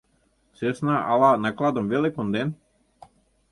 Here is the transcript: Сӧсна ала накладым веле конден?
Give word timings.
Сӧсна 0.57 0.95
ала 1.11 1.31
накладым 1.43 1.85
веле 1.91 2.09
конден? 2.15 2.49